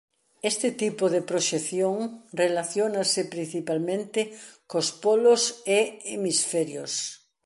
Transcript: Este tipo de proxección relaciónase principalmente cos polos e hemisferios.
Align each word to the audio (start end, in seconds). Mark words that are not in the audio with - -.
Este 0.51 0.69
tipo 0.81 1.05
de 1.13 1.21
proxección 1.29 1.95
relaciónase 2.43 3.21
principalmente 3.33 4.19
cos 4.69 4.87
polos 5.03 5.41
e 5.77 5.79
hemisferios. 6.13 6.93